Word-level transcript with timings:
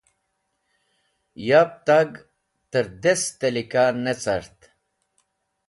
Yab 1.47 1.71
tag 1.85 2.11
tẽr 2.71 2.87
dest 3.01 3.27
tẽlika 3.39 3.83
ne 4.03 4.13
cart. 4.23 4.59